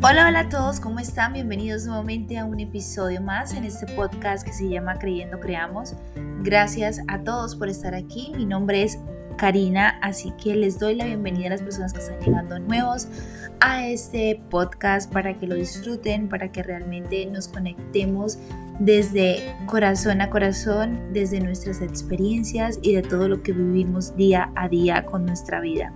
[0.00, 1.32] Hola, hola a todos, ¿cómo están?
[1.32, 5.94] Bienvenidos nuevamente a un episodio más en este podcast que se llama Creyendo Creamos.
[6.44, 8.32] Gracias a todos por estar aquí.
[8.36, 8.96] Mi nombre es
[9.38, 13.08] Karina, así que les doy la bienvenida a las personas que están llegando nuevos
[13.58, 18.38] a este podcast para que lo disfruten, para que realmente nos conectemos
[18.78, 24.68] desde corazón a corazón, desde nuestras experiencias y de todo lo que vivimos día a
[24.68, 25.92] día con nuestra vida.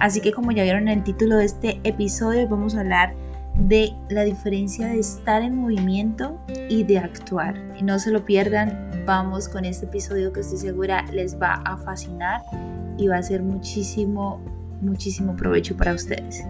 [0.00, 3.14] Así que como ya vieron en el título de este episodio, vamos a hablar
[3.56, 7.54] de la diferencia de estar en movimiento y de actuar.
[7.78, 11.76] Y no se lo pierdan, vamos con este episodio que estoy segura les va a
[11.76, 12.40] fascinar
[12.96, 14.40] y va a ser muchísimo,
[14.80, 16.42] muchísimo provecho para ustedes.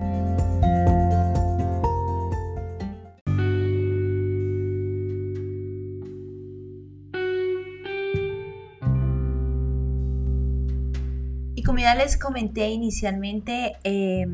[11.61, 14.25] Y como ya les comenté inicialmente, eh,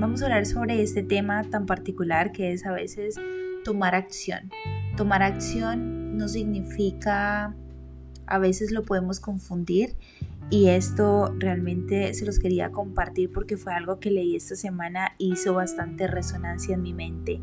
[0.00, 3.14] vamos a hablar sobre este tema tan particular que es a veces
[3.62, 4.50] tomar acción.
[4.96, 7.54] Tomar acción no significa,
[8.26, 9.94] a veces lo podemos confundir
[10.50, 15.34] y esto realmente se los quería compartir porque fue algo que leí esta semana y
[15.34, 17.40] hizo bastante resonancia en mi mente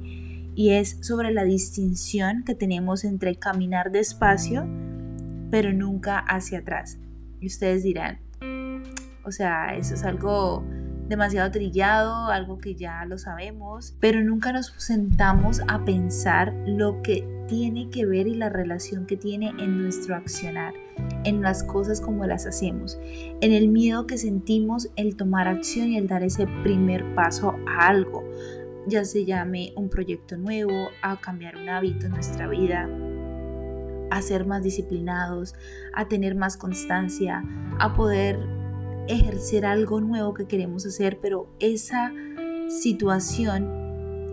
[0.53, 4.67] y es sobre la distinción que tenemos entre caminar despacio
[5.49, 6.99] pero nunca hacia atrás.
[7.39, 8.27] Y ustedes dirán,
[9.28, 10.64] o sea, eso es algo
[11.09, 17.28] demasiado trillado, algo que ya lo sabemos, pero nunca nos sentamos a pensar lo que
[17.48, 20.73] tiene que ver y la relación que tiene en nuestro accionar,
[21.25, 22.98] en las cosas como las hacemos,
[23.42, 27.88] en el miedo que sentimos el tomar acción y el dar ese primer paso a
[27.88, 28.23] algo,
[28.88, 32.89] ya se llame un proyecto nuevo, a cambiar un hábito en nuestra vida,
[34.09, 35.53] a ser más disciplinados,
[35.94, 37.44] a tener más constancia,
[37.80, 38.56] a poder
[39.08, 42.13] ejercer algo nuevo que queremos hacer, pero esa
[42.69, 43.88] situación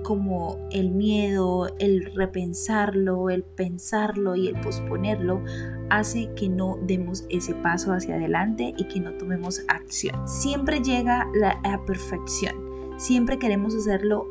[0.05, 5.43] como el miedo, el repensarlo, el pensarlo y el posponerlo
[5.91, 10.29] hace que no demos ese paso hacia adelante y que no tomemos acción.
[10.29, 12.55] Siempre llega la, perfección,
[12.99, 14.29] siempre queremos hacerlo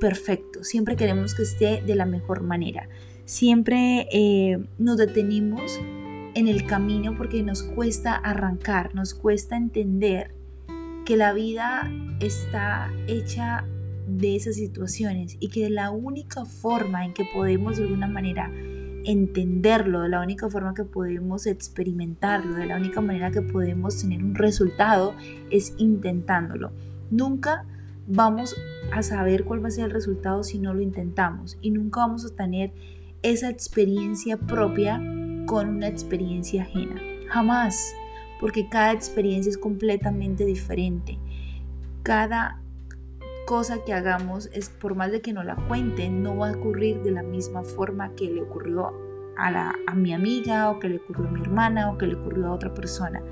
[0.00, 2.88] perfecto, siempre queremos que esté de la mejor manera,
[3.24, 5.80] siempre eh, nos detenimos
[6.36, 10.34] en el camino porque nos cuesta arrancar, nos cuesta entender
[11.06, 13.64] que la vida está hecha
[14.06, 18.52] de esas situaciones y que la única forma en que podemos de alguna manera
[19.04, 24.22] entenderlo, de la única forma que podemos experimentarlo, de la única manera que podemos tener
[24.22, 25.14] un resultado
[25.50, 26.70] es intentándolo.
[27.10, 27.64] Nunca
[28.08, 28.54] vamos
[28.92, 32.26] a saber cuál va a ser el resultado si no lo intentamos y nunca vamos
[32.26, 32.74] a tener
[33.22, 35.00] esa experiencia propia
[35.46, 37.00] con una experiencia ajena.
[37.28, 37.94] Jamás,
[38.40, 41.18] porque cada experiencia es completamente diferente.
[42.02, 42.60] Cada
[43.46, 47.02] cosa que hagamos es por más de que no la cuenten, no va a ocurrir
[47.02, 48.92] de la misma forma que le ocurrió
[49.38, 52.16] a, la, a mi amiga o que le ocurrió a mi hermana o que le
[52.16, 53.22] ocurrió a otra persona.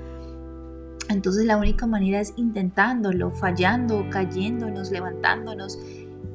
[1.09, 5.79] Entonces la única manera es intentándolo, fallando, cayéndonos, levantándonos,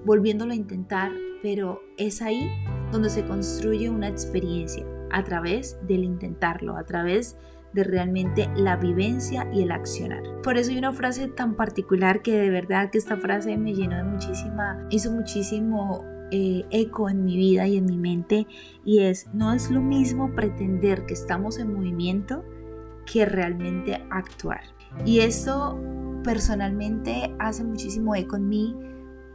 [0.05, 1.11] volviéndolo a intentar,
[1.43, 2.49] pero es ahí
[2.93, 7.39] donde se construye una experiencia a través del intentarlo, a través
[7.73, 10.23] de realmente la vivencia y el accionar.
[10.43, 13.97] Por eso hay una frase tan particular que de verdad que esta frase me llenó
[13.97, 18.47] de muchísima, hizo muchísimo eh, eco en mi vida y en mi mente
[18.85, 22.45] y es, no es lo mismo pretender que estamos en movimiento
[23.11, 24.63] que realmente actuar.
[25.05, 25.79] Y eso
[26.25, 28.77] personalmente hace muchísimo eco en mí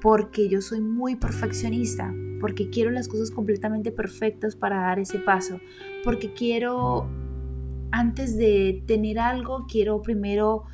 [0.02, 2.13] porque yo soy muy perfeccionista,
[2.45, 5.59] porque quiero las cosas completamente perfectas para dar ese paso,
[6.03, 7.09] porque quiero,
[7.89, 10.66] antes de tener algo, quiero primero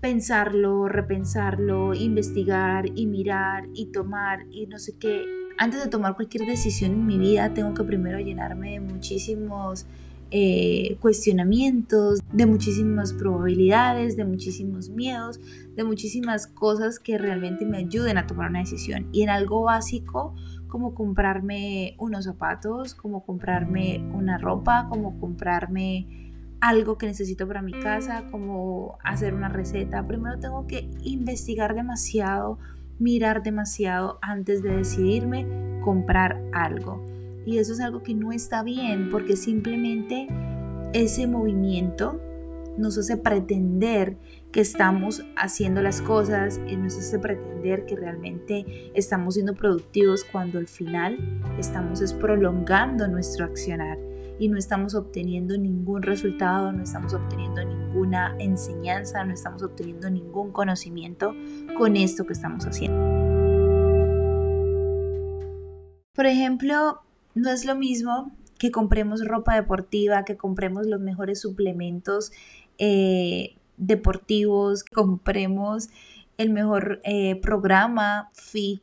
[0.00, 5.22] pensarlo, repensarlo, investigar y mirar y tomar y no sé qué.
[5.58, 9.84] Antes de tomar cualquier decisión en mi vida, tengo que primero llenarme de muchísimos
[10.30, 15.40] eh, cuestionamientos, de muchísimas probabilidades, de muchísimos miedos,
[15.76, 19.08] de muchísimas cosas que realmente me ayuden a tomar una decisión.
[19.12, 20.34] Y en algo básico
[20.68, 27.72] como comprarme unos zapatos, como comprarme una ropa, como comprarme algo que necesito para mi
[27.72, 30.06] casa, como hacer una receta.
[30.06, 32.58] Primero tengo que investigar demasiado,
[32.98, 35.46] mirar demasiado antes de decidirme
[35.82, 37.04] comprar algo.
[37.46, 40.28] Y eso es algo que no está bien porque simplemente
[40.92, 42.20] ese movimiento
[42.78, 44.16] nos hace pretender
[44.52, 50.58] que estamos haciendo las cosas y nos hace pretender que realmente estamos siendo productivos cuando
[50.58, 51.18] al final
[51.58, 53.98] estamos es prolongando nuestro accionar
[54.38, 60.52] y no estamos obteniendo ningún resultado, no estamos obteniendo ninguna enseñanza, no estamos obteniendo ningún
[60.52, 61.34] conocimiento
[61.76, 62.98] con esto que estamos haciendo.
[66.14, 67.00] Por ejemplo,
[67.34, 72.32] no es lo mismo que compremos ropa deportiva, que compremos los mejores suplementos
[72.78, 75.88] eh, deportivos, compremos
[76.36, 78.82] el mejor eh, programa fit,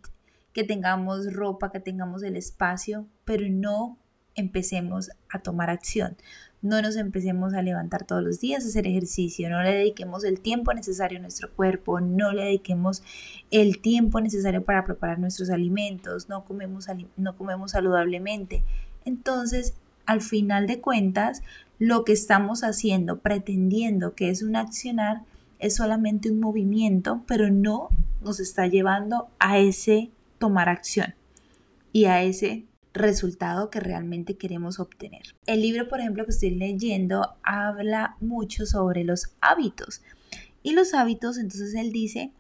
[0.53, 3.97] que tengamos ropa, que tengamos el espacio, pero no
[4.36, 6.15] empecemos a tomar acción.
[6.62, 10.39] No nos empecemos a levantar todos los días a hacer ejercicio, no le dediquemos el
[10.39, 13.03] tiempo necesario a nuestro cuerpo, no le dediquemos
[13.51, 16.88] el tiempo necesario para preparar nuestros alimentos, no comemos,
[17.18, 18.63] no comemos saludablemente.
[19.03, 19.75] Entonces,
[20.06, 21.41] al final de cuentas,
[21.80, 25.22] lo que estamos haciendo, pretendiendo que es un accionar,
[25.60, 27.89] es solamente un movimiento, pero no
[28.22, 31.16] nos está llevando a ese tomar acción
[31.92, 35.36] y a ese resultado que realmente queremos obtener.
[35.45, 40.01] El libro, por ejemplo, que estoy leyendo habla mucho sobre los hábitos.
[40.63, 42.31] Y los hábitos, entonces él dice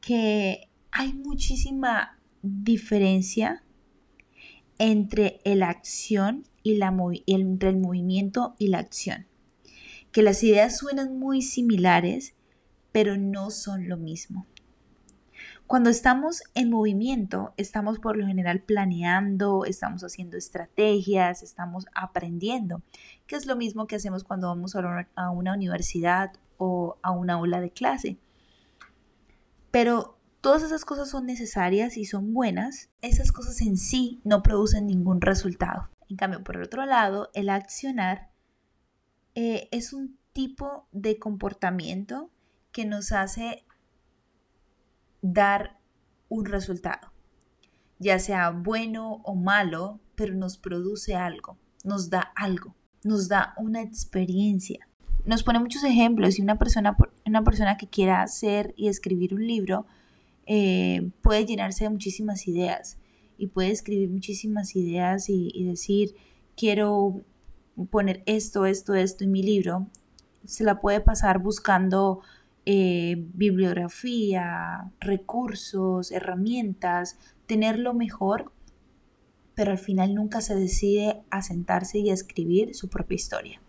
[0.00, 3.62] que hay muchísima diferencia
[4.78, 6.92] entre la acción y la
[7.28, 9.28] entre el movimiento y la acción.
[10.10, 12.34] Que las ideas suenan muy similares,
[12.90, 14.48] pero no son lo mismo.
[15.68, 22.82] Cuando estamos en movimiento, estamos por lo general planeando, estamos haciendo estrategias, estamos aprendiendo,
[23.28, 27.60] que es lo mismo que hacemos cuando vamos a una universidad o a una aula
[27.60, 28.18] de clase.
[29.70, 34.88] Pero todas esas cosas son necesarias y son buenas, esas cosas en sí no producen
[34.88, 35.90] ningún resultado.
[36.08, 38.30] En cambio, por el otro lado, el accionar
[39.34, 42.30] eh, es un tipo de comportamiento
[42.72, 43.64] que nos hace
[45.22, 45.78] dar
[46.28, 47.12] un resultado,
[47.98, 53.82] ya sea bueno o malo, pero nos produce algo, nos da algo, nos da una
[53.82, 54.88] experiencia.
[55.24, 59.44] Nos pone muchos ejemplos y una persona, una persona que quiera hacer y escribir un
[59.44, 59.86] libro
[60.46, 62.98] eh, puede llenarse de muchísimas ideas
[63.38, 66.14] y puede escribir muchísimas ideas y, decir,
[66.56, 67.22] quiero
[67.90, 69.86] poner esto, esto, esto en mi libro.
[70.44, 72.20] Se la puede pasar buscando
[72.64, 78.52] eh, bibliografía, recursos, herramientas, tener lo mejor,
[79.54, 83.60] pero al final nunca se decide a sentarse y a escribir su propia historia.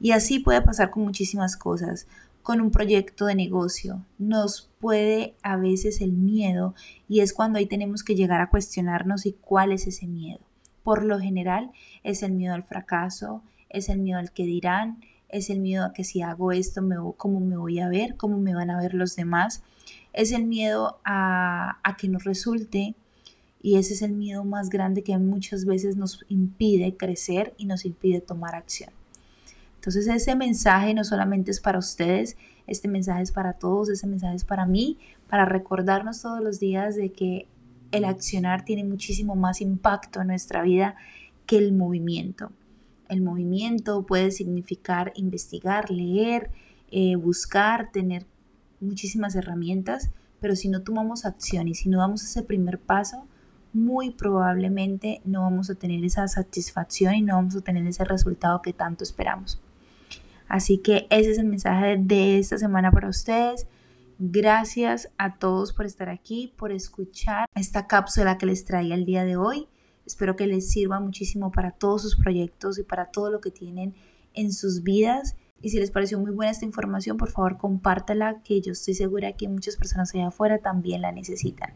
[0.00, 2.06] Y así puede pasar con muchísimas cosas.
[2.42, 6.74] Con un proyecto de negocio nos puede a veces el miedo
[7.08, 10.40] y es cuando ahí tenemos que llegar a cuestionarnos y cuál es ese miedo.
[10.82, 11.70] Por lo general
[12.02, 15.92] es el miedo al fracaso, es el miedo al que dirán, es el miedo a
[15.92, 18.94] que si hago esto, me, cómo me voy a ver, cómo me van a ver
[18.94, 19.62] los demás,
[20.12, 22.96] es el miedo a, a que nos resulte
[23.62, 27.84] y ese es el miedo más grande que muchas veces nos impide crecer y nos
[27.84, 28.90] impide tomar acción.
[29.82, 32.36] Entonces ese mensaje no solamente es para ustedes,
[32.68, 34.96] este mensaje es para todos, ese mensaje es para mí,
[35.28, 37.48] para recordarnos todos los días de que
[37.90, 40.94] el accionar tiene muchísimo más impacto en nuestra vida
[41.46, 42.52] que el movimiento.
[43.08, 46.52] El movimiento puede significar investigar, leer,
[46.92, 48.24] eh, buscar, tener
[48.78, 53.26] muchísimas herramientas, pero si no tomamos acción y si no damos ese primer paso,
[53.72, 58.62] muy probablemente no vamos a tener esa satisfacción y no vamos a tener ese resultado
[58.62, 59.60] que tanto esperamos.
[60.52, 63.66] Así que ese es el mensaje de esta semana para ustedes.
[64.18, 69.24] Gracias a todos por estar aquí, por escuchar esta cápsula que les traía el día
[69.24, 69.66] de hoy.
[70.04, 73.94] Espero que les sirva muchísimo para todos sus proyectos y para todo lo que tienen
[74.34, 75.36] en sus vidas.
[75.62, 79.32] Y si les pareció muy buena esta información, por favor compártela, que yo estoy segura
[79.32, 81.72] que muchas personas allá afuera también la necesitan.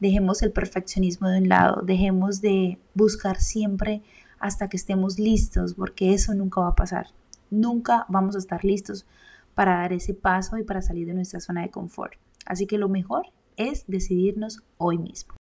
[0.00, 4.02] Dejemos el perfeccionismo de un lado, dejemos de buscar siempre
[4.40, 7.06] hasta que estemos listos, porque eso nunca va a pasar.
[7.50, 9.06] Nunca vamos a estar listos
[9.54, 12.14] para dar ese paso y para salir de nuestra zona de confort.
[12.46, 13.26] Así que lo mejor
[13.56, 15.34] es decidirnos hoy mismo.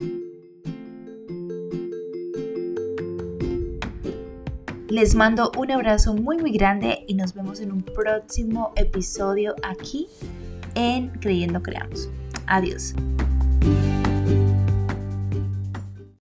[4.90, 10.08] Les mando un abrazo muy muy grande y nos vemos en un próximo episodio aquí
[10.76, 12.10] en Creyendo Creamos.
[12.48, 12.96] Adiós.